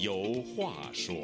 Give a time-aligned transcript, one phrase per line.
[0.00, 1.14] 有话说。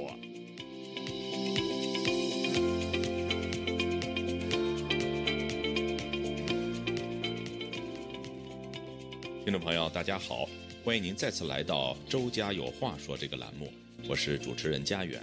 [9.42, 10.46] 听众朋友，大家好，
[10.84, 13.72] 欢迎您再次来到《周家有话说》这个栏目，
[14.06, 15.22] 我是主持人家园。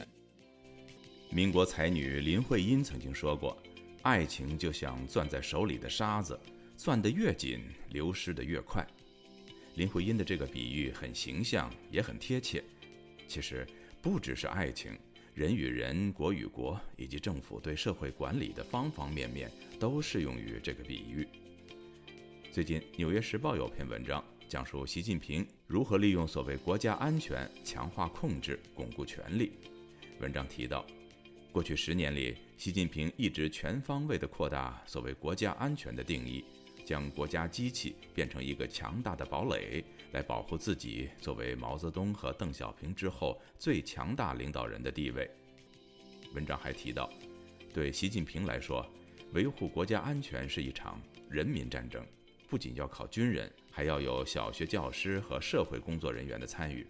[1.29, 3.55] 民国才女林徽因曾经说过
[4.01, 6.39] ：“爱情就像攥在手里的沙子，
[6.75, 7.59] 攥得越紧，
[7.91, 8.83] 流失得越快。”
[9.75, 12.63] 林徽因的这个比喻很形象，也很贴切。
[13.33, 13.65] 其实，
[13.99, 14.91] 不只是爱情，
[15.33, 21.27] 人与人、国与国，以及政府对社会管理的方方面面，都适用于这个比喻。
[22.51, 29.53] 最近，《纽约时报》有篇文章，讲述习近平如何利用所谓国家安全强化控制、巩固权力。
[30.19, 30.85] 文章提到，
[31.51, 36.45] 过去十年里，习近平一直全方位地扩大所谓国家安全的定义，
[36.85, 45.29] 将国家机器变成一个强大的堡垒，来保护自己作为毛泽东和邓小平之后最强大领导人的地位。
[46.33, 47.09] 文章还提到，
[47.73, 48.85] 对习近平来说，
[49.33, 52.05] 维护国家安全是一场人民战争。
[52.49, 56.85] 不仅要靠军人，还要有小学教师和社会工作人员的参与。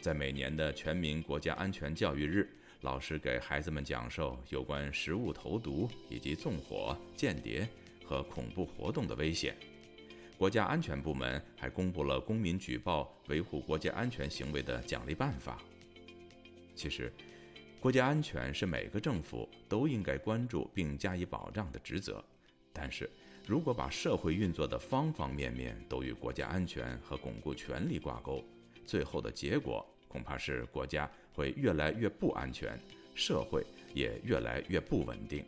[0.00, 2.48] 在每年的全民国家安全教育日，
[2.82, 7.68] 老师给孩子们讲授有关食物投毒以及纵火、间谍
[8.10, 9.56] 和恐怖活动的危险。
[10.36, 15.62] 国家安全部门还公布了公民举报维护国家安全行为的奖励办法。
[16.74, 17.12] 其实，
[17.78, 22.24] 国家安全是每个政府都应该关注并加以保障的职责，
[22.72, 23.08] 但是。
[23.46, 28.44] 如果把社会运作的方方面面都与国家安全和巩固权力挂钩，
[28.86, 32.78] 最后的结果恐怕是国家会越来越不安全，
[33.14, 35.44] 社会也越来越不稳定，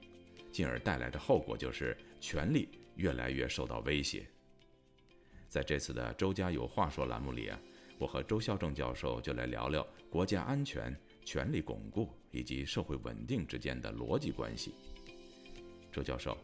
[0.51, 4.25] 进而带来的后果就是权力越来越受到威胁。
[5.49, 7.59] 在这次的“周家有话说”栏目里啊，
[7.99, 14.73] 我和周孝正教授就来聊聊国家安全、权力巩固以及社会稳定之间的逻辑关系。
[15.91, 16.39] 周教授。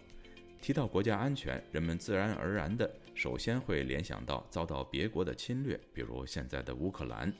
[0.60, 7.32] 提到国家安全，人们自然而然的首先会联想到遭到别国的侵略，比如现在的乌克兰。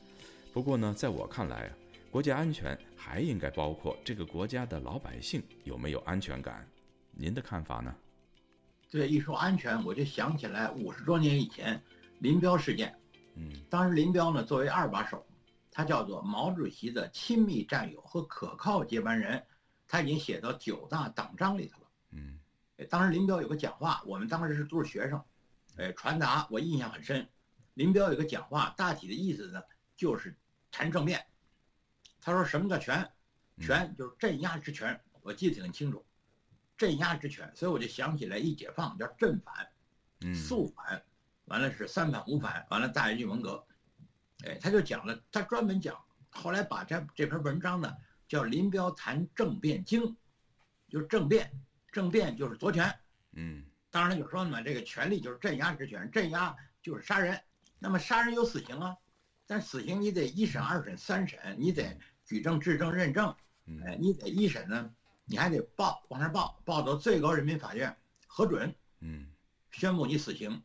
[0.53, 1.77] 不过呢，在我看来啊，
[2.09, 6.65] 国家安全还应该包括这个国家的老百姓有没有安全感。
[7.11, 7.93] 您的看法呢？
[8.89, 11.81] 对，一说安全，我就想起来五十多年以前
[12.19, 12.99] 林彪事件。
[13.35, 15.25] 嗯，当时林彪呢作为二把手，
[15.71, 19.45] 他叫做毛主席的亲密战友和可靠接班人，
[19.87, 21.87] 他已经写到九大党章里头了。
[22.11, 22.39] 嗯。
[22.89, 25.23] 当时林彪有个讲话，我们当时是都是学生，
[25.77, 27.29] 哎，传达我印象很深。
[27.75, 29.61] 林彪有个讲话，大体的意思呢
[29.95, 30.35] 就是
[30.71, 31.23] 谈政变。
[32.21, 33.07] 他说什么叫权？
[33.61, 36.05] 权就是镇压之权，我记得很清楚，
[36.79, 37.51] 镇压之权。
[37.55, 41.03] 所以我就想起来一解放叫镇反，肃反，
[41.45, 43.63] 完了是三反五反，完了大跃进文革。
[44.45, 45.95] 哎，他就讲了，他专门讲，
[46.29, 47.95] 后来把这这篇文章呢
[48.27, 50.01] 叫《林彪谈政变经》，
[50.89, 51.51] 就是政变。
[51.91, 52.99] 政变就是夺权，
[53.33, 57.41] 嗯，当然就说嘛，这个权力就是镇压之权，镇压就是杀人。
[57.79, 58.95] 那么杀人有死刑啊，
[59.47, 63.35] 但死刑你得一审、二审、三审，你得举证、质证、认证，
[63.87, 64.93] 哎，你得一审呢，
[65.29, 67.95] 你还得报，往上报，报到最高人民法院
[68.25, 69.27] 核准，嗯，
[69.71, 70.61] 宣布你死刑，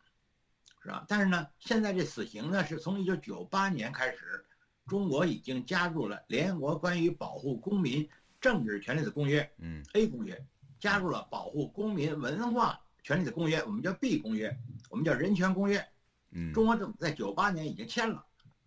[0.82, 1.04] 是吧？
[1.06, 4.44] 但是呢，现在这死刑呢，是从一九九八年开始，
[4.86, 8.08] 中国已经加入了联合国关于保护公民
[8.40, 10.42] 政治权利的公约，嗯，A 公约。
[10.80, 14.54] 加入了保护公民文化权利的公约，我们叫 B 公约，
[14.90, 15.82] 我们叫人权公约。
[16.30, 18.22] 嗯，中国政府在九八年已经签了，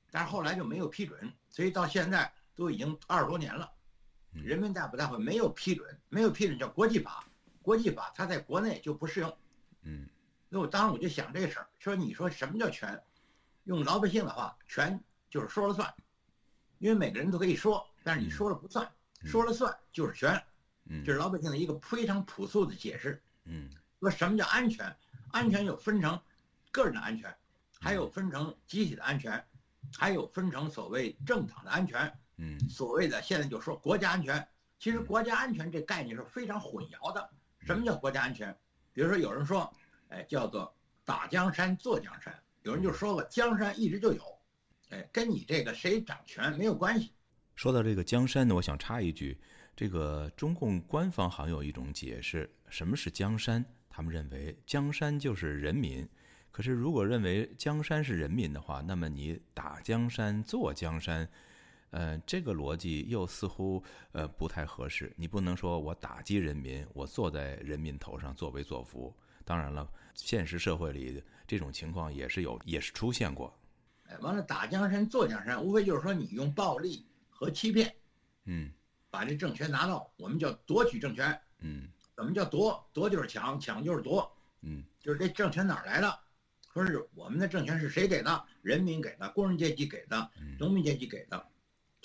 [0.09, 3.71] 但是后来就没有批准，所以到现在都已经二十多年了。
[4.43, 7.23] 人民大不大会没有批准，没有批准叫国际法，
[7.61, 9.37] 国际法它在国内就不适用。
[9.83, 10.07] 嗯，
[10.49, 13.01] 那我当时我就想这事儿，说你说什么叫权？
[13.65, 15.93] 用老百姓的话，权就是说了算，
[16.79, 18.89] 因为每个人都可以说，但是你说了不算，
[19.25, 20.41] 说了算就是权。
[20.89, 23.21] 嗯这是老百姓的一个非常朴素的解释。
[23.43, 23.69] 嗯，
[23.99, 24.95] 说什么叫安全？
[25.31, 26.17] 安全有分成
[26.71, 27.35] 个人的安全，
[27.81, 29.45] 还有分成集体的安全，
[29.97, 32.17] 还有分成所谓政党的安全。
[32.37, 34.47] 嗯，所谓的现在就说国家安全，
[34.79, 37.29] 其实国家安全这概念是非常混淆的。
[37.59, 38.55] 什么叫国家安全？
[38.93, 39.71] 比如说有人说，
[40.09, 40.73] 哎，叫做
[41.03, 42.33] 打江山坐江山。
[42.63, 44.21] 有人就说过，江山一直就有，
[44.89, 47.13] 哎，跟你这个谁掌权没有关系。
[47.55, 49.39] 说到这个江山呢，我想插一句。
[49.75, 53.63] 这个中共官方好像有一种解释，什么是江山？
[53.89, 56.07] 他们认为江山就是人民。
[56.51, 61.29] 可是如果认为江山是人民的话，那么你打江山坐江山，
[61.89, 65.13] 呃，这个逻辑又似乎呃不太合适。
[65.15, 69.15] 你不能说我打击人民，我坐在人民头上作威作福。
[69.45, 73.57] 当然了，现实社会里这种情况也是有，也是出现过。
[74.07, 77.05] 哎，完了打江山坐江山，无非就是说你用暴力。
[77.29, 77.95] 和欺骗，
[78.45, 78.71] 嗯
[79.11, 81.39] 把这政权拿到，我们叫夺取政权。
[81.59, 82.83] 嗯怎么叫夺？
[82.91, 86.19] 夺就是抢，抢就是夺，嗯就是这政权哪儿来的？
[86.73, 88.43] 说是我们的政权是谁给的？
[88.63, 91.47] 人民给的，工人阶级给的，嗯农民阶级给的，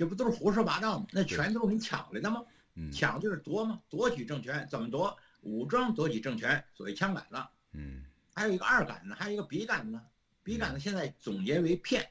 [0.03, 1.07] 这不都是胡说八道吗？
[1.13, 2.45] 那全都是你抢来的吗？
[2.75, 3.81] 嗯抢就是夺嘛？
[3.89, 5.17] 夺取政权怎么夺？
[5.43, 7.37] 武装夺取政权，所谓枪杆子。
[7.75, 8.05] 嗯
[8.35, 10.01] 还有一个二杆子，还有一个笔杆子。
[10.43, 12.11] 笔杆子现在总结为骗，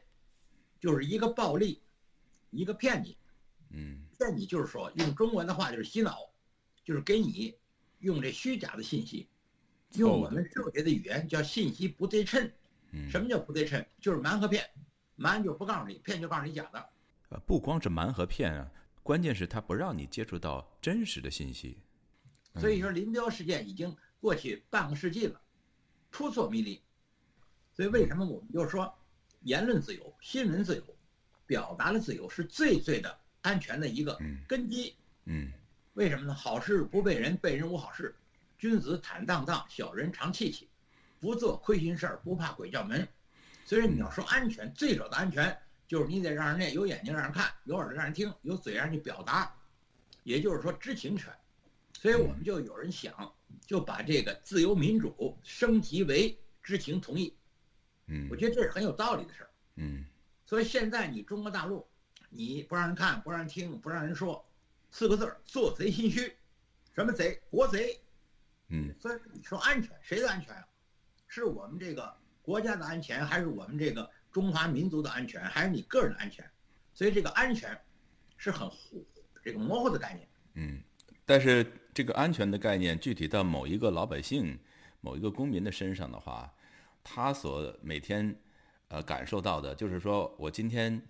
[0.80, 1.82] 就是一个暴力，
[2.50, 3.18] 一个骗你。
[3.72, 6.30] 嗯骗你就是说，用中文的话就是洗脑，
[6.86, 7.54] 就是给你
[8.00, 9.28] 用这虚假的信息，
[9.96, 12.50] 用我们社会学的语言叫信息不对称。
[12.92, 13.86] 嗯，什么叫不对称？
[14.00, 14.66] 就是瞒和骗，
[15.18, 16.88] 瞒就不告诉你，骗就告诉你假的。
[17.32, 18.70] 呃，不光是瞒和骗啊，
[19.02, 21.78] 关键是他不让你接触到真实的信息。
[22.60, 25.42] 所以说，林彪事件已经过去半个世纪了，
[26.10, 26.82] 扑朔迷离。
[27.74, 28.94] 所以为什么我们就说，
[29.44, 30.84] 言论自由、新闻自由、
[31.46, 34.94] 表达的自由是最最的安全的一个嗯根基？
[35.24, 35.52] 嗯
[35.94, 36.34] 为什么呢？
[36.34, 38.14] 好事不被人，被人无好事。
[38.58, 40.68] 君子坦荡荡，小人常戚戚。
[41.22, 43.08] 不做亏心事儿，不怕鬼叫门。
[43.64, 45.58] 所以你要说安全，最早的安全
[45.92, 49.54] 就是你得让人家有眼睛让人看，有耳朵让人听，有嘴让人去表达，
[50.24, 51.30] 也就是说知情权。
[51.92, 53.36] 所以我们就有人想，
[53.66, 57.36] 就把这个自由民主升级为知情同意。
[58.08, 59.50] 嗯我觉得这是很有道理的事儿。
[59.76, 60.06] 嗯
[60.46, 61.86] 所以现在你中国大陆，
[62.30, 64.50] 你不让人看，不让人听，不让人说，
[64.92, 66.34] 四个字儿：做贼心虚。
[66.96, 67.38] 什么贼？
[67.50, 68.00] 国贼。
[68.70, 70.66] 嗯所以你说安全，谁的安全啊？
[71.28, 76.44] 是我们这个国家的安全，还是我们这个中华民族的安全，还是你个人的安全？
[76.94, 77.78] 所以这个安全
[78.38, 79.06] 是很糊
[79.44, 80.28] 这个模糊的概念。
[80.54, 80.82] 嗯，
[81.26, 84.58] 但是这个安全的概念，具体到某一个老百姓、
[85.00, 86.54] 某一个公民的身上的话，
[87.04, 88.36] 他所每天
[88.88, 91.02] 呃感受到的，就是说我今天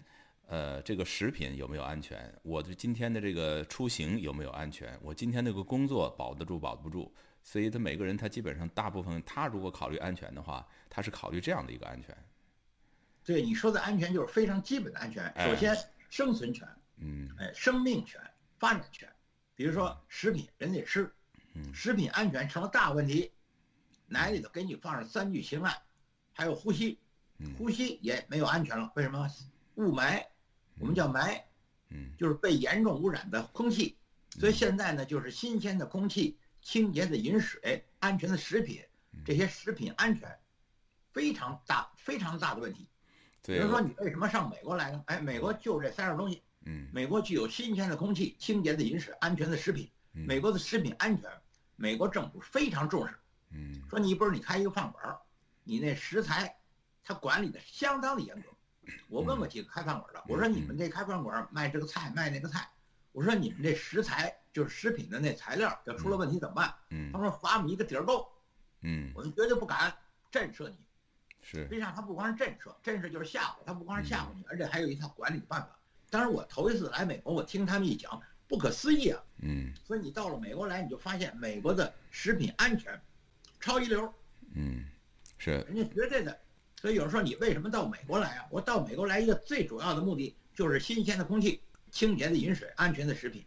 [0.47, 7.13] 呃这个食品有没有安全，我的今天的这个出行有没有安全，我今天那个工作保得住保不住。
[7.43, 12.15] 所以他每个人他基本上大部分他如果考虑安全的话，他是考虑这样的一个安全。
[13.23, 15.25] 对你说的安全就是非常基本的安全。
[15.35, 15.75] 哎首先，
[16.09, 18.19] 生存权，嗯哎，生命权、
[18.57, 19.07] 发展权。
[19.55, 21.13] 比如说食品，人得吃，
[21.53, 23.31] 嗯食品安全成了大问题。
[24.07, 25.73] 奶里头给你放上三聚氰胺，
[26.33, 26.99] 还有呼吸，
[27.37, 28.91] 嗯呼吸也没有安全了。
[28.95, 29.29] 为什么？
[29.75, 30.25] 雾霾，
[30.79, 31.41] 我们叫霾，
[31.89, 33.97] 嗯就是被严重污染的空气。
[34.39, 38.83] 所以现在呢，就是新鲜的空气、清洁的饮水、安全的食品，
[39.25, 40.39] 这些食品安全
[41.11, 42.87] 非常大、非常大的问题。
[43.43, 45.03] 比如，说，你为什么上美国来呢？
[45.07, 49.89] 哎，美国就这三样东西：嗯美国具有新鲜的空气、清洁的饮食、安全的食品。
[50.13, 51.29] 嗯美国的食品安全，
[51.75, 53.17] 美国政府非常重视。
[53.49, 55.17] 嗯说你不是你开一个饭馆儿，
[55.63, 56.55] 你那食材，
[57.03, 58.49] 他管理的相当的严格。
[59.07, 62.69] 我问过几个开饭馆的，我说你们这开饭馆儿卖这个菜卖那个菜，
[63.11, 66.73] 我说你们这食材就是食品的那材料，要出了问题怎么办？
[66.89, 68.27] 嗯他说罚我们一个底儿够，
[68.81, 69.93] 嗯我们绝对不敢
[70.29, 70.77] 震慑你。
[71.41, 75.77] 是实际上，他不光是震慑，震慑就是吓唬，他不光是吓唬你，而且还有一套管理办法。
[76.09, 79.23] 当然，我头一次来美国，我听他们一讲，不可思议啊！
[79.39, 83.01] 嗯所以你到了美国来，你就发现美国的食品安全
[83.59, 84.13] 超一流，
[84.53, 84.85] 嗯
[85.37, 86.37] 是人家绝对的。
[86.75, 88.45] 所以有人说你为什么到美国来啊？
[88.49, 93.45] 我到美国来一个最主要的目的就是新鲜的空气、清洁的饮水、安全的食品，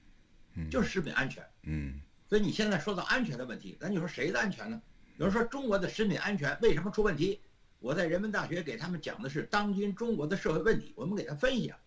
[0.55, 1.45] 嗯就是食品安全。
[1.65, 4.81] 嗯所以你现在说到安全的问题，咱就说谁的安全呢？
[5.19, 7.41] 有人说中国的食品安全为什么出问题？
[7.85, 11.79] 我在人民大学给他们讲的是当今中国的社会问题，我们给他分析啊，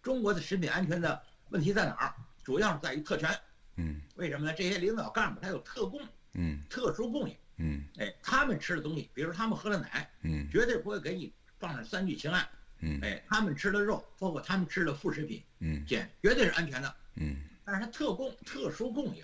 [0.00, 2.14] 中国的食品安全的问题在哪儿？
[2.42, 3.28] 主要是在于特权。
[3.76, 4.54] 嗯为什么呢？
[4.56, 6.00] 这些领导干部他有特供、
[6.32, 12.48] 嗯特殊供应，嗯哎，他们吃的东西，比如他们喝的奶，嗯绝对不会给你放上三聚氰胺，
[12.78, 16.94] 嗯哎，他们吃的肉，包括他们吃的副食品，嗯简绝对是安全的。
[17.16, 17.36] 嗯
[17.66, 19.22] 但是他特供、特殊供应，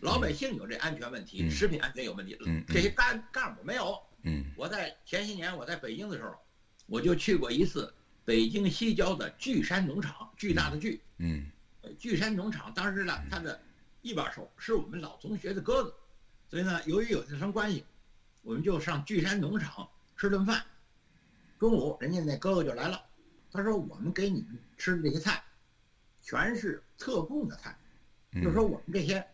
[0.00, 3.98] 老百姓有这安全问题，嗯食品安全有问题，这些干干部没有。
[4.26, 4.44] 嗯。
[4.56, 6.36] 我在前些年我在北京的时候，
[6.86, 7.92] 我就去过一次
[8.24, 11.50] 北京西郊的巨山农场，巨大的巨，嗯。
[11.82, 13.60] 呃巨山农场当时呢，他的
[14.02, 15.94] 一把手是我们老同学的哥哥，
[16.50, 17.84] 所以呢，由于有这层关系，
[18.42, 20.62] 我们就上巨山农场吃顿饭。
[21.58, 23.02] 中午人家那哥哥就来了，
[23.50, 25.42] 他说我们给你们吃的这些菜，
[26.22, 27.78] 全是特供的菜，
[28.34, 29.24] 就是说我们这些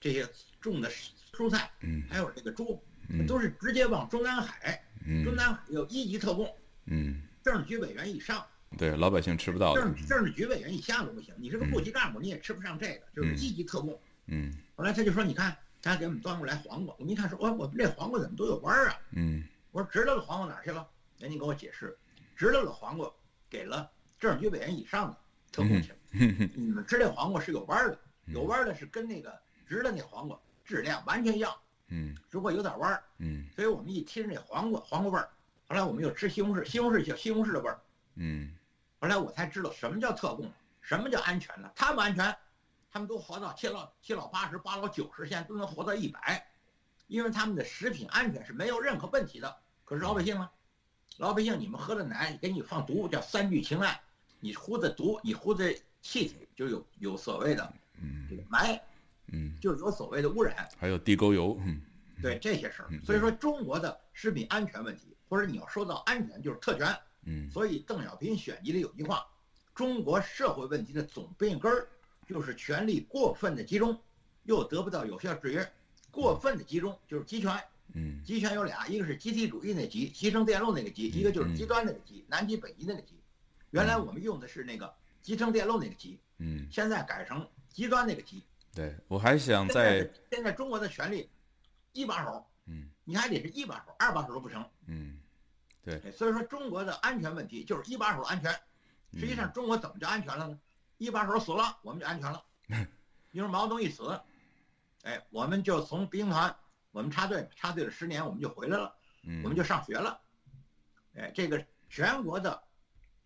[0.00, 0.28] 这些
[0.60, 0.90] 种的
[1.32, 2.02] 蔬菜，嗯。
[2.08, 2.87] 还有这个猪，嗯
[3.26, 4.82] 都是直接往中南海，
[5.24, 6.54] 中嗯南海有一级特供，
[6.86, 8.44] 嗯，政治局委员以上，
[8.76, 11.34] 对，老百姓吃不到的政，治政治局委员以下都不行。
[11.38, 13.98] 你是个部级干部，你也吃不上这个，就是一级特供。
[14.26, 19.00] 嗯后来他就说：“你看，他给我们端过来黄瓜，我们一看说，哦，我们这黄瓜怎么都有弯儿啊？
[19.12, 20.86] 嗯我说直溜的，黄瓜哪去了？
[21.18, 21.96] 人家给我解释，
[22.36, 23.10] 直溜的，黄瓜
[23.50, 25.16] 给了政治局委员以上的，
[25.50, 25.94] 特供请。
[26.54, 29.36] 你们吃这黄瓜是有弯儿的，有弯儿的是跟那个
[29.66, 31.52] 直的那黄瓜质量完全一样，
[31.88, 33.02] 嗯如果有点弯儿。
[33.18, 35.28] 嗯所以我们一听这黄瓜黄瓜味儿，
[35.68, 37.80] 后来我们又吃西红柿，西红柿叫西红柿的味儿。
[38.14, 38.54] 嗯
[39.00, 41.70] 后来我才知道什么叫特供，什么叫安全呢？
[41.74, 42.36] 他们安全，
[42.90, 46.46] 他们都活到七老七老八十，八老九十，现在都能活到一百，
[47.06, 49.56] 因为他们的食品安全是没有任何问题的。
[49.84, 50.50] 可是老百姓呢？
[51.16, 53.98] 老百姓你们喝的奶给你放毒，叫三聚氰胺，
[54.40, 58.80] 你呼的毒，你呼的气体就有有所谓的这嗯个霾，
[59.32, 60.68] 嗯，就是有所谓的污染。
[60.78, 61.80] 还有地沟油，嗯
[62.20, 66.96] 对这些事儿嗯，所以说中国的食品安全问题，或者你要说到安全，就是特权。
[67.24, 69.26] 嗯所以邓小平选集里有句话：
[69.74, 71.86] 中国社会问题的总病根儿
[72.26, 73.96] 就是权力过分的集中，
[74.44, 75.72] 又得不到有效制约。
[76.10, 77.56] 过分的集中就是集权，
[77.94, 83.14] 嗯集权有俩，一个是集体主义那集，集成电路那个集，一个就是极端那个集，南极北极那个集。
[83.70, 84.92] 原来我们用的是那个
[85.22, 88.42] 集成电路那个集，嗯，现在改成极端那个集。
[88.78, 91.28] 对我还想现在现在中国的权力
[91.92, 94.64] 一把手，嗯你还得是一把手，二把手都不成。
[94.86, 95.18] 嗯
[95.82, 98.52] 对所以说中国的安全问题就是一把手安全。
[99.14, 100.60] 实际上中国怎么就安全了呢？
[100.98, 102.44] 一把手死了，我们就安全了。
[103.32, 104.20] 因为毛泽东一死，
[105.02, 106.54] 哎，我们就从兵团，
[106.92, 108.94] 我们插队，插队了十年，我们就回来了，
[109.24, 110.20] 嗯我们就上学了。
[111.16, 112.62] 哎，这个全国的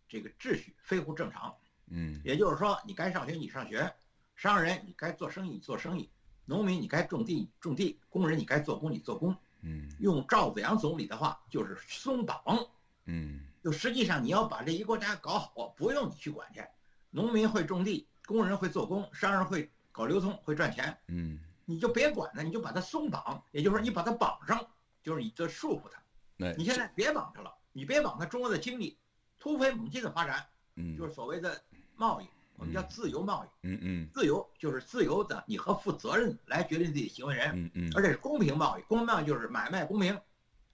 [0.09, 1.54] 这个秩序恢复正常。
[1.88, 3.92] 嗯也就是说，你该上学你上学，
[4.37, 6.11] 商人你该做生意你做生意，
[6.45, 9.37] 农民你该种地你种地，工人你该做工你做工。
[9.65, 12.43] 嗯用赵子阳总理的话就是松绑。
[13.05, 16.65] 嗯就实际上你要把这一国家搞好，不用你去管去，
[17.11, 24.67] 农民会种地，工人会做工，商人会搞流通，会赚钱，嗯你就别管他，你就把他松绑，也就是说你把他绑上，
[25.03, 26.03] 就是你这束缚他。
[26.39, 28.99] 对你现在别绑他了，你别绑他，中国的经济
[29.39, 31.62] 突飞猛进的发展，嗯就是所谓的
[31.95, 33.49] 贸易，我们叫自由贸易。
[33.66, 38.82] 嗯嗯自由就是自由的，你和负责任来决定自己行为人，嗯嗯而且是公平贸易。
[38.82, 40.18] 公平贸易就是买卖公平，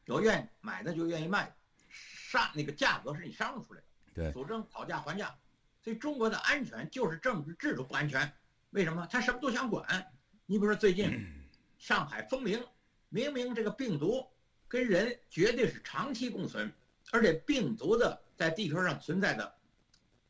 [0.04, 1.54] 有愿意买的就愿意卖，
[1.88, 3.86] 商那个价格是你商量出来的。
[4.14, 5.34] 对主张讨价还价，
[5.80, 8.32] 所以中国的安全就是政治制度不安全。
[8.70, 9.06] 为什么？
[9.10, 10.12] 他什么都想管。
[10.44, 11.10] 你比如说最近
[11.78, 12.62] 上海封陵，
[13.08, 14.26] 明明这个病毒
[14.66, 16.72] 跟人绝对是长期共存，
[17.12, 19.54] 而且病毒的在地球上存在的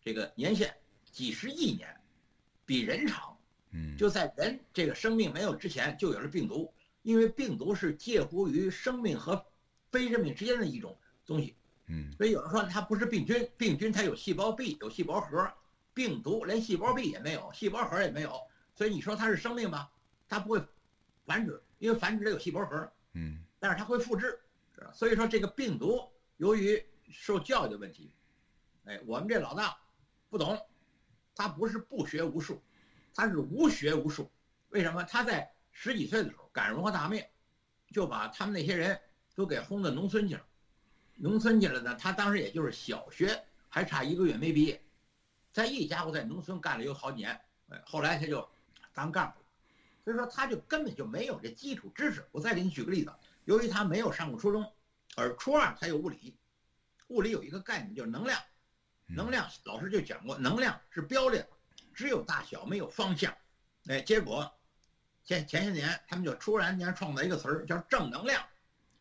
[0.03, 0.77] 这个年限
[1.13, 1.89] 几十亿年，
[2.65, 3.35] 比人长。
[3.71, 6.73] 嗯就在人这个生命没有之前就有了病毒，
[7.03, 9.45] 因为病毒是介乎于生命和
[9.91, 11.55] 非生命之间的一种东西。
[11.87, 15.53] 嗯所以有人说它不是病菌，病菌它有细胞壁、有细胞核，
[15.93, 18.41] 病毒连细胞壁也没有，细胞核也没有，
[18.75, 19.91] 所以你说它是生命吧，
[20.29, 20.63] 它不会
[21.27, 24.39] 繁殖，因为繁殖得有细胞核，嗯但是它会复制，
[24.95, 28.11] 所以说这个病毒由于受教育的问题，
[28.87, 29.77] 哎，我们这老大
[30.31, 30.59] 不懂，
[31.39, 32.61] 他不是不学无术，
[33.15, 34.29] 他是无学无术。
[34.71, 35.05] 为什么？
[35.05, 37.25] 他在十几岁的时候赶上文化大革命，
[37.93, 39.01] 就把他们那些人
[39.37, 40.45] 都给轰到农村去了。
[41.15, 44.83] 农村去了呢，他当时也就是小学还差一个月没毕业，
[45.53, 48.47] 在一家伙在农村干了有好几年，哎，后来他就
[48.93, 49.47] 当干部了，
[50.03, 52.27] 所以说他就根本就没有这基础知识。
[52.33, 53.13] 我再给你举个例子，
[53.45, 54.73] 由于他没有上过初中，
[55.15, 56.37] 而初二才有物理，
[57.07, 58.43] 物理有一个概念就是能量，
[59.09, 61.49] 能量老师就讲过，能量是标列的，
[61.95, 63.35] 只有大小没有方向，
[63.87, 64.53] 哎，结果
[65.25, 68.45] 前前些年他们就突然间创造一个词儿叫正能量。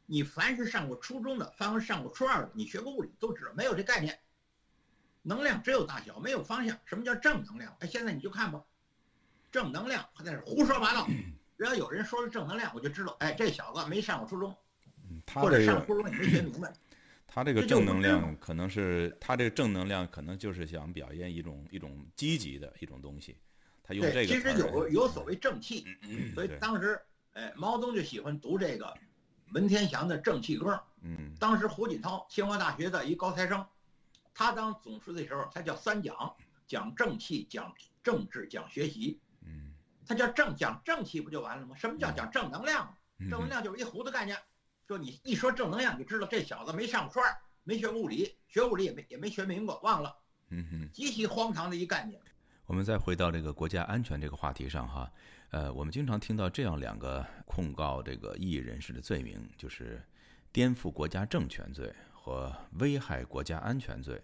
[0.06, 4.18] 你凡是上过初中的，凡是上过初二的，你学过物理都知道，没有这概念。
[5.22, 6.80] 能量只有大小，没有方向。
[6.86, 7.76] 什么叫正能量？
[7.82, 8.64] 哎，现在你就看吧，
[9.52, 11.06] 正能量他在那胡说八道。
[11.58, 14.56] 只要有人说了正能量，我就知道，哎，这小子没上过初中，
[15.34, 16.72] 或者上初中也没学明白。
[17.28, 23.38] 他这个正能量可能是他这个正能量可能就是想表现一种一种积极的一种东西，
[23.84, 25.86] 他用这，个其实有有所谓正气，
[26.34, 27.00] 所以当时，
[27.34, 28.92] 哎，毛泽东就喜欢读这个
[29.52, 30.72] 文天祥的《正气歌》。
[31.02, 33.64] 嗯当时胡锦涛，清华大学的一高材生，
[34.34, 37.72] 他当总书记的时候，他叫三讲，讲正气，讲
[38.04, 39.20] 政治，讲学习。
[39.46, 39.74] 嗯
[40.08, 41.76] 他叫正讲正气不就完了吗？
[41.76, 42.96] 什么叫讲正能量？
[43.20, 44.38] 嗯正能量就是一糊的概念，
[44.88, 50.15] 就你一说正能量，你就知道这小子没上过初二，没学过物理，学物理也没也没学明白，忘了，
[50.50, 50.89] 嗯哼。
[50.94, 52.17] 极其荒唐的一概念。
[52.65, 55.12] 我们再回到这个国家安全这个话题上哈，
[55.50, 60.01] 呃，我们经常听到这样两个控告这个异议人士的罪名，就是
[60.53, 64.22] 颠覆国家政权罪和危害国家安全罪。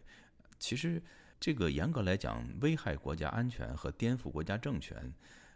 [0.59, 1.03] 其实，
[1.41, 5.13] 这个严格来讲，危害国家安全和颠覆国家政权，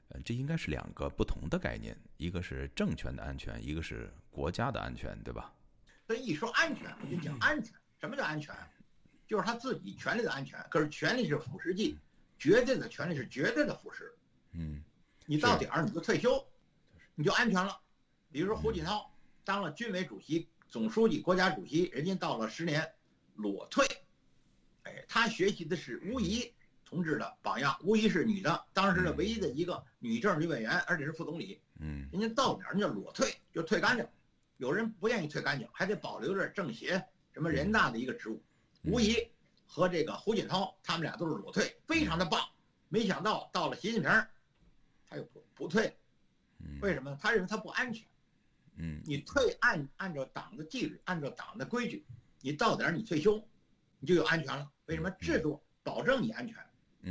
[0.09, 5.53] 呃，这应该是两个不同的概念，一个是政权的安全，一个是国家的安全，对吧？
[6.05, 7.73] 所以一说安全，我就讲安全。
[7.99, 8.55] 什么叫安全？
[9.27, 10.57] 就是他自己权利的安全。
[10.69, 11.97] 可是权力是腐蚀剂，
[12.39, 14.09] 绝对的权利是绝对的腐蚀。
[14.53, 14.81] 嗯，
[15.25, 16.41] 你到点儿你就退休，
[17.15, 17.77] 你就安全了。
[18.31, 19.11] 比如说胡锦涛
[19.43, 22.89] 当了军委主席、总书记、国家主席，人家到了十年
[23.35, 23.85] 裸退，
[24.83, 26.53] 哎，他学习的是吴仪
[26.87, 27.77] 同志的榜样。
[27.83, 31.61] 无疑是女的，当时的唯一的一个女政治委员，而且是副总理。
[31.79, 34.07] 嗯，人家到点儿人家裸退，就退干净。
[34.55, 37.03] 有人不愿意退干净，还得保留着政协
[37.33, 38.41] 什么人大的一个职务。
[38.83, 39.15] 无疑
[39.65, 42.41] 和这个胡锦涛，他们俩都是裸退，非常的棒。
[42.87, 44.09] 没想到到了习近平，
[45.09, 45.93] 他又不不退，
[46.81, 47.17] 为什么？
[47.21, 48.07] 他认为他不安全。
[48.77, 52.05] 嗯，你退按按照党的纪律，按照党的规矩，
[52.41, 53.43] 你到点儿你退休，
[53.99, 54.71] 你就有安全了。
[54.85, 55.11] 为什么？
[55.19, 56.55] 制度保证你安全。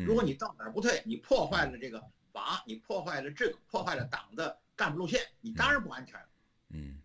[0.04, 6.20] 如果你到哪儿不退，你破坏了这个法，你破坏了制度，破坏了党的干部路线，你当然不安全。
[6.70, 7.00] 嗯。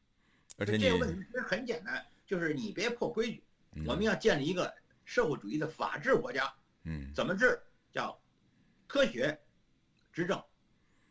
[0.58, 3.44] 而且这个问题其实很简单，就是你别破规矩。
[3.86, 4.72] 我们要建立一个
[5.06, 6.54] 社会主义的法治国家。
[6.84, 7.60] 嗯，怎么治？
[7.92, 8.18] 叫
[8.88, 9.40] 科学
[10.14, 10.42] 执政、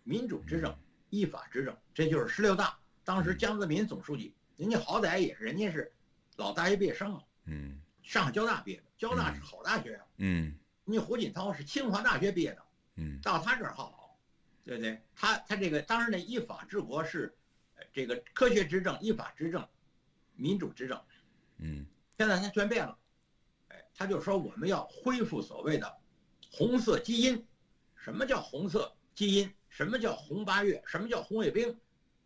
[0.02, 0.74] 民主执政、
[1.08, 2.78] 依法执政，这就是十六大。
[3.04, 5.92] 当时江泽民总书记，人家好歹也是人家是
[6.36, 7.22] 老大学毕业生啊。
[7.46, 10.06] 嗯，上海交大毕业的，交大是好大学啊。
[10.18, 12.62] 嗯，人家胡锦涛是清华大学毕业的。
[12.96, 14.18] 嗯，到他这儿好，
[14.64, 15.02] 对不对？
[15.14, 17.36] 他他这个当时呢依法治国是。
[17.94, 19.66] 这个科学执政、依法执政、
[20.36, 21.02] 民主执政，
[21.56, 21.84] 嗯，
[22.16, 22.96] 现在他全变了，
[23.68, 25.98] 哎，他就说我们要恢复所谓的
[26.52, 27.44] 红色基因。
[27.96, 29.52] 什么叫红色基因？
[29.70, 30.80] 什么叫红八月？
[30.86, 31.74] 什么叫红卫兵？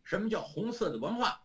[0.03, 1.41] 什么叫红色的文化？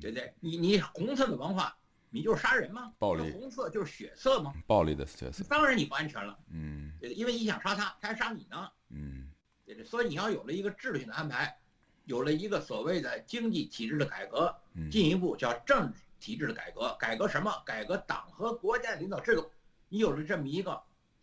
[0.00, 0.32] 对不对？
[0.38, 1.76] 你你红色的文化，
[2.14, 2.92] 你就是杀人吗？
[2.96, 3.28] 暴力。
[3.32, 4.54] 红色就是血色吗？
[4.68, 5.42] 暴力的血色。
[5.50, 6.38] 当然你不安全了。
[6.48, 8.70] 嗯，对，因为你想杀他，他还杀你呢。
[8.90, 9.28] 嗯，
[9.66, 11.58] 对，所以你要有了一个制度性的安排。
[12.04, 14.54] 有了一个所谓的经济体制的改革，
[14.92, 16.94] 进一步叫政治体制的改革。
[17.00, 17.50] 改革什么？
[17.66, 19.50] 改革党和国家的领导制度。
[19.88, 20.80] 你有了这么一个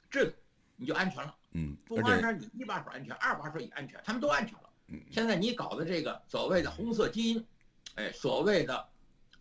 [0.09, 0.33] 制度，
[0.75, 1.33] 你就安全了。
[1.51, 4.69] 嗯，不光是你一把手安全，二把手也安全，他们都安全了。
[4.87, 7.47] 嗯现在你搞的这个所谓的红色基因，
[7.95, 8.89] 哎，所谓的，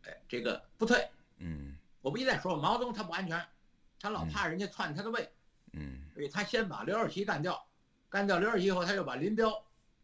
[0.04, 1.08] 哎，这个不退。
[1.40, 3.44] 嗯，我不一再说毛泽东他不安全，
[3.98, 5.28] 他老怕人家篡他的位。
[5.72, 7.66] 嗯，所以他先把刘少奇干掉，
[8.08, 9.52] 干掉刘少奇以后，他又把林彪。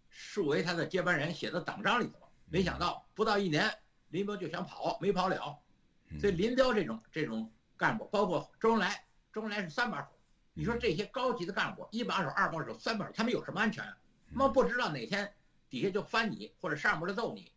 [0.09, 2.29] 树为他的接班人，写到党章里头了。
[2.49, 3.70] 没想到不到一年，
[4.09, 5.59] 林彪就想跑，没跑了。
[6.18, 10.09] 所以林彪这种这种干部，包括周恩来，周恩来是三把手。
[10.55, 13.85] 你说这些高级的干部，一把手、二把手、三把手，他们有什么安全？
[14.31, 15.31] 他们不知道哪天
[15.68, 17.53] 底下就翻你，或者上面就揍你。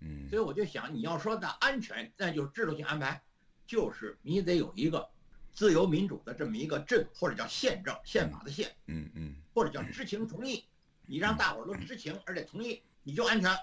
[0.00, 0.28] 嗯。
[0.28, 3.22] 所以我就想，你要说的安全，那就是制度性安排，
[3.66, 5.08] 就是你得有一个
[5.52, 8.70] 自由民主的这么一个制度，或者叫宪政、宪法的宪。
[8.86, 9.36] 嗯嗯。
[9.54, 10.64] 或者叫知情同意。
[11.08, 13.56] 你让大伙儿都知情，而且同意，你就安全。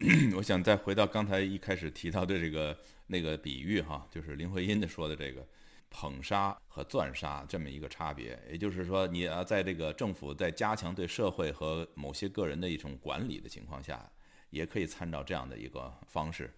[0.36, 5.46] 我想再回到刚才一开始提到的这个那个比喻哈，就是林徽因的说的这个
[5.90, 8.38] 捧杀和钻杀这么一个差别。
[8.50, 14.10] 也就是说，你要在这个政府在加强对社会和某些个人的一种管理的情况下，
[14.50, 16.52] 也可以参照这样的一个方式。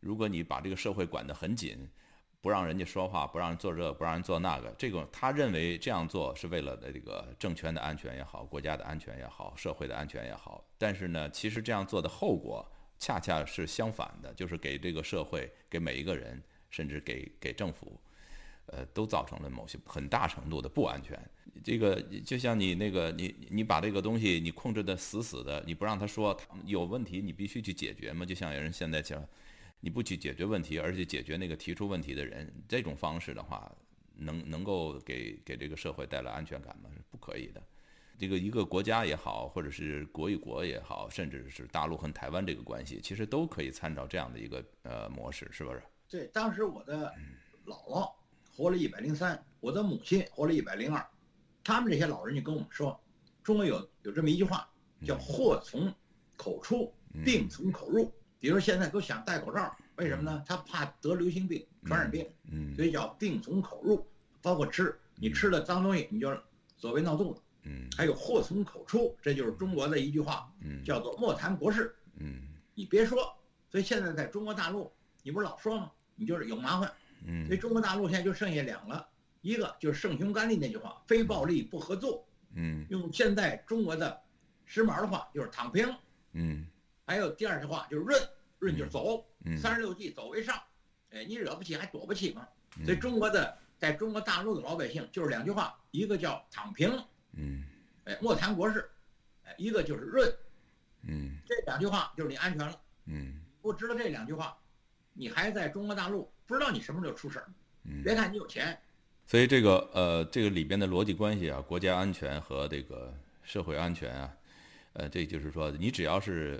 [0.00, 1.88] 如果你把这个社会管得很紧。
[2.40, 10.64] 不让人家说话，不让人做这，不让人做那个，这个他认为这样做是为了的这个政权的安全也好，国家的安全也好，社会的安全也好。
[10.78, 12.64] 但是呢，其实这样做的后果
[12.96, 18.00] 恰恰是相反的，就是给这个社会、给每一个人，甚至给给政府，
[18.66, 21.20] 呃，都造成了某些很大程度的不安全。
[21.62, 28.24] 这个就像你那个，你你把这个东西你控制的死死的，你不让他说有问题，你必须去解决嘛。
[28.24, 29.24] 就像有人现在讲。
[29.80, 33.70] 你不去解决问题，而且解决那个提出问题的人，这种方式的话，
[34.16, 36.90] 能能够给给这个社会带来安全感吗？
[36.92, 37.62] 是不可以的。
[38.18, 45.80] 这个一个国家也好，或者是国与国也好，甚至是大陆和台湾这个关系，其实都可以参照这样的一个呃模式，是不是？
[46.08, 47.14] 对，当时我的
[47.64, 48.12] 姥姥
[48.56, 51.06] 活了一百零三，我的母亲活了一百零二，
[51.68, 52.98] 他们这些老人就跟我们说，
[53.44, 54.66] 中国有有这么一句话，
[55.04, 55.94] 叫“祸从
[56.34, 56.90] 口出，
[57.26, 58.10] 病从口入”。
[58.40, 60.42] 比如现在都想戴口罩，为什么呢？
[60.46, 64.02] 他怕得流行病、传染病，嗯，所以叫病从口入，
[64.40, 66.34] 包括吃，你吃了脏东西，你就
[66.78, 73.30] 所谓闹肚子，嗯，还有祸从口出，这就是中国的一句话，嗯，叫做莫谈国事，嗯，你别说，
[73.70, 74.90] 所以现在在中国大陆，
[75.22, 75.92] 你不是老说吗？
[76.16, 76.90] 你就是有麻烦，
[77.26, 79.06] 嗯，所以中国大陆现在就剩下两个，
[79.40, 84.20] 一个就是圣雄甘地那句话，非暴力不合作，嗯，用现在中国的
[84.64, 85.94] 时髦的话就是躺平，
[86.32, 86.66] 嗯。
[87.06, 88.20] 还有第二句话就是润，
[88.58, 89.24] 润就是走，
[89.58, 90.60] 三十六计走为上，
[91.08, 92.46] 哎，你惹不起还躲不起吗？
[92.84, 96.90] 所以中国的在中国大陆的老百姓就是两句话，一个叫躺平，
[97.32, 97.64] 嗯，
[98.04, 98.90] 哎，莫谈国事，
[99.44, 100.30] 哎，一个就是润，
[101.00, 104.58] 嗯，这两句话就是你安全了，嗯，不知道这两句话，
[105.14, 107.50] 你还在中国大陆，不知道你什么时候出事儿。
[107.84, 108.78] 嗯，别看你有钱，
[109.30, 113.12] 所以这个呃，这个里边的逻辑关系啊，国家安全和这个
[113.42, 114.34] 社会安全啊，
[114.94, 116.58] 呃，这就是说，你只要是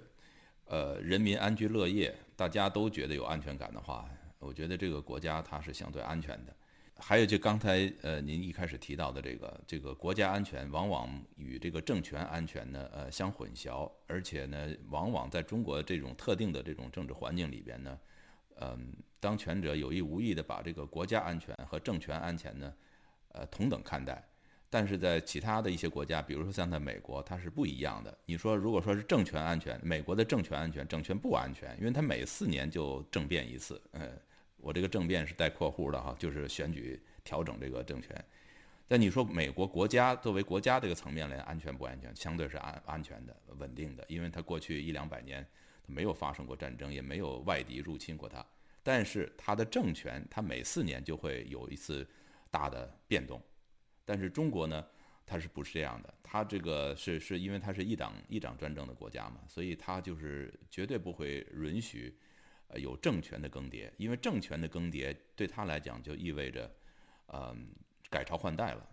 [0.66, 4.06] 呃人民安居乐业，大家都觉得有安全感的话，
[4.38, 6.54] 我觉得这个国家它是相对安全的。
[6.98, 17.98] 还有就刚才呃您一开始提到的这个这个国家安全，往往与这个政权安全呢呃相混淆，而且呢，往往在中国这种特定的这种政治环境里边呢，
[18.60, 18.92] 嗯。
[19.20, 22.72] 当权者有意无意地把这个国家安全和政权安全呢，
[23.32, 24.22] 呃，同等看待，
[24.70, 28.16] 但是在其他的一些国家，比如说像在美国，它是不一样的。
[28.26, 33.80] 你说，如果说是政权安全，美国的政权安全，政权不安全，因为它每四年就政变一次。
[33.92, 34.08] 嗯，
[34.58, 38.24] 我这个政变是带括弧的哈，就是选举调整这个政权。
[38.86, 42.14] 但你说美国国家作为国家这个层面来安全不安全？
[42.14, 45.46] 相对是安安全的、稳定的，因为它过去一两百年
[45.86, 48.44] 没有发生过战争，也没有外敌入侵过它。
[48.88, 52.08] 但是他的政权，他每四年就会有一次
[52.50, 53.38] 大的变动。
[54.02, 54.82] 但是中国呢，
[55.26, 56.14] 它是不是这样的？
[56.22, 62.18] 它这个是是因为它是一党一党专政的国家嘛，所以它就是绝对不会允许
[62.76, 66.74] 有政权的更迭，因为政权的更迭对他来讲就意味着
[67.26, 67.68] 嗯
[68.08, 68.88] 改朝换代了。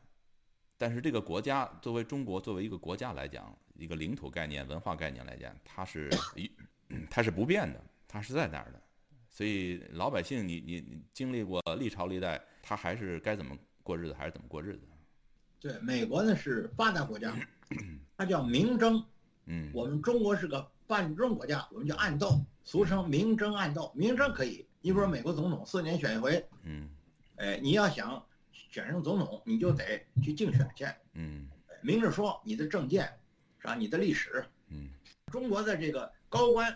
[0.78, 6.52] 但是这个国家作为中国作为一个国家来讲，一个领土概念、文化概念来讲，它是一
[7.10, 8.82] 它是不变的，它是在那儿的。
[9.36, 14.88] 所以老百姓，你你你经历过历朝历代，他还是该怎么过日子还是怎么过日子。
[15.60, 17.36] 对，美国呢是发达国家，
[18.16, 19.06] 它叫明争。
[19.48, 23.92] 嗯，我们中国是个半中国家，我们叫暗斗，俗称明争暗斗。
[23.94, 26.90] 明争可以，你比如说美国总统四年选一回，嗯，
[27.36, 31.50] 哎，你要想选上总统，你就得去竞选去，嗯，
[31.82, 33.04] 明着说你的政见，
[33.60, 33.76] 是吧？
[33.76, 34.88] 你的历史，嗯，
[35.30, 36.74] 中国的这个高官。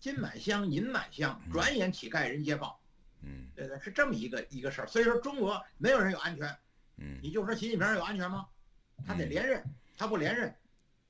[0.00, 2.80] 金满箱，银满箱，转眼乞丐人皆报。
[3.22, 4.86] 嗯，对对，是这么一个一个事儿。
[4.88, 6.48] 所以说，中国没有人有安全。
[6.96, 8.46] 嗯，你就说习近平有安全吗？
[9.06, 9.62] 他得连任，
[9.96, 10.54] 他不连任。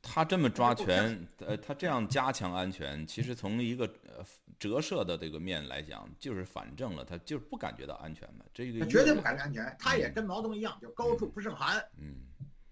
[0.02, 4.24] 他这么抓权，呃，他这样加强安全，其实从一个呃
[4.58, 8.44] 折射的这个面来讲，就是反正了，他就是不感觉到安全嘛。
[8.54, 11.76] 这个他绝对不感觉安全，他也跟毛泽东一样，就高处不胜寒。
[11.98, 12.14] 嗯，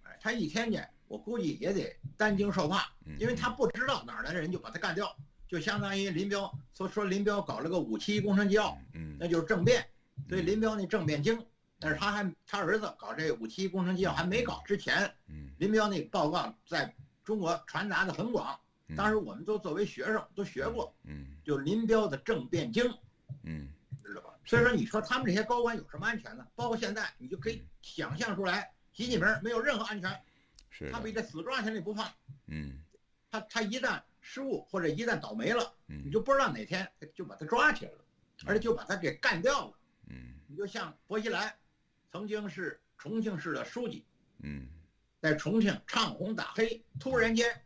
[0.04, 5.14] 哎，他一天去，我估计也得担惊受怕，因为他不知道哪儿来的人就把他干掉。
[5.48, 9.84] 就相当于林彪说说林彪搞了个五七一工程纪要，嗯，那就是政变，
[10.28, 11.42] 所以林彪那政变精，
[11.80, 18.60] 但是他还他儿子搞这五七一工程纪要还没搞之前，嗯，林彪那报告在中国传达的很广，
[18.94, 22.84] 当时我们都作为学生都学过，嗯，就林彪的政变精，
[23.44, 23.68] 嗯，
[24.04, 24.34] 知道吧？
[24.44, 26.46] 所以说你说他们这些高官有什么安全呢？
[26.54, 30.20] 包括现在你就可以想象出来，习近平没有任何安全，
[30.68, 32.06] 是他比这死抓起来不放，
[32.48, 32.78] 嗯，
[33.30, 33.98] 他他一旦。
[34.28, 37.98] 失误或者一旦倒霉了，你就不知道哪天就把他抓起来了，
[38.44, 39.74] 而且就把他给干掉了。
[40.08, 41.56] 嗯，你就像薄熙来，
[42.12, 44.04] 曾经是重庆市的书记，
[44.40, 44.68] 嗯，
[45.18, 47.58] 在重庆唱红打黑，突然间，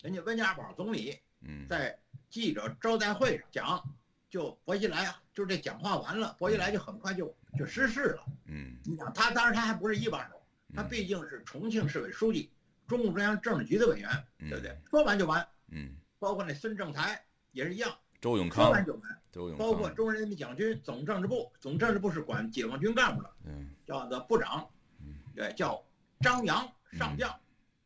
[0.00, 1.98] 人家温家宝总理，嗯，在
[2.30, 3.94] 记者招待会上讲，
[4.30, 8.24] 就薄熙来啊，就这讲话完了，薄熙来就很快就就失势了。
[8.46, 10.42] 嗯，你想他当然他还不是一把手，
[10.74, 12.50] 他毕竟是重庆市委书记，
[12.86, 14.74] 中共中央政治局的委员，对不对？
[14.88, 15.46] 说完就完。
[15.68, 15.94] 嗯。
[16.18, 18.72] 包括那孙政才也是一样，周永康，
[19.32, 24.68] 周永康，包括中国人民解放军总政治部，总政治部是管解放军干部的，嗯，叫做部长，
[25.00, 25.82] 嗯，对，叫
[26.20, 27.16] 张扬上。
[27.16, 27.38] 将，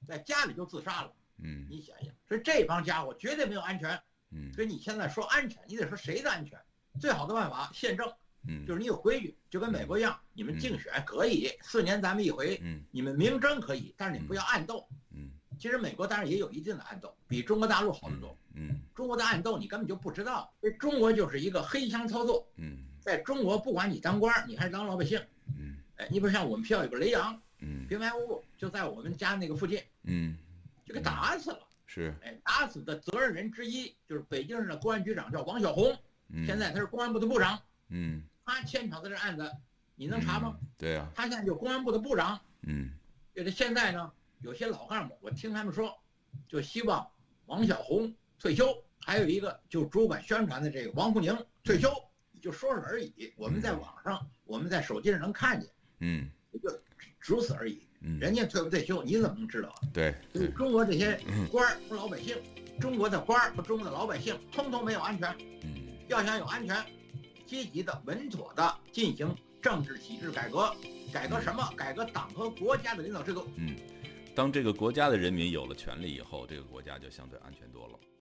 [0.06, 6.58] 在家里就自杀了，嗯，你想想，所以这帮家伙绝对没有安全，嗯，所以你现在说安全，你得说谁的安全？
[6.98, 8.10] 最好的办法宪政，
[8.48, 14.96] 嗯，就是你有规矩，就跟美国一样，你们竞选可以四年咱们一回，嗯，你们明争可以，但是你不要暗斗，嗯。
[15.60, 18.34] 其实美国当然也有一定的暗斗，比中国大陆好得多。
[18.54, 22.48] 嗯，中国的暗斗你根本就不知道，这中国就是一个黑箱操作。
[22.56, 25.20] 嗯，在中国不管你当官你还是当老百姓，
[25.58, 30.34] 嗯，哎，你比如像我们学校有个雷洋，嗯，平白无故就在我们家那个附近，嗯，
[30.86, 31.60] 就给打死了。
[31.86, 35.94] 是，哎，打死的责任人之一就是北京市的公安局长叫王小红，
[36.46, 37.60] 现在他是公安部的部长。
[37.88, 39.52] 嗯，他牵扯的这案子，
[39.94, 40.56] 你能查吗？
[40.78, 42.40] 对啊，他现在就公安部的部长。
[42.62, 42.90] 嗯，
[43.34, 45.94] 就是现在呢，有些老干部，我听他们说。
[46.46, 47.04] 就希望
[47.46, 51.92] 王小红退休，还有一个就主管宣传的这个王沪宁退休，
[52.40, 53.32] 就说说而已。
[53.36, 56.70] 我们在网上，我们在手机上能看见，嗯，也就
[57.18, 57.82] 如此而已。
[58.02, 59.80] 嗯，人家退不退休，你怎么能知道啊？
[59.92, 62.36] 对，所以中国这些官儿和老百姓，
[62.80, 65.36] 中国的官儿和中国的老百姓，通通没有安全。
[65.64, 65.74] 嗯，
[66.06, 66.76] 要想有安全，
[67.44, 70.72] 积极的、稳妥的进行政治体制改革，
[71.12, 71.68] 改革什么？
[71.76, 73.48] 改革党和国家的领导制度。
[73.56, 73.76] 嗯。
[74.34, 77.98] 当这个国家的人民有了权利以后，这个国家就相对安全多了。